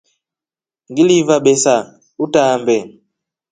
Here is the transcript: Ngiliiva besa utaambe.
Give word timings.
Ngiliiva 0.91 1.35
besa 1.45 1.75
utaambe. 2.23 2.77